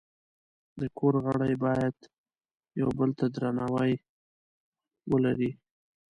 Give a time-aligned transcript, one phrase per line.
[0.79, 1.95] د کور غړي باید
[2.79, 3.91] یو بل ته درناوی
[5.11, 5.51] ولري.